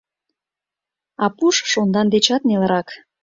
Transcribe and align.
А 1.23 1.25
пуш— 1.37 1.55
шондан 1.71 2.07
дечат 2.13 2.41
нелырак. 2.47 2.87